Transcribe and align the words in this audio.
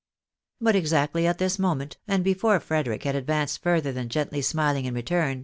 But 0.59 0.75
exactly 0.75 1.27
at 1.27 1.37
this 1.37 1.59
moment, 1.59 1.97
and 2.07 2.23
before 2.23 2.59
Frederic 2.59 3.03
had 3.03 3.15
advanced 3.15 3.61
further 3.61 3.91
than 3.91 4.09
gently 4.09 4.41
smiling 4.41 4.85
in 4.85 4.95
return. 4.95 5.39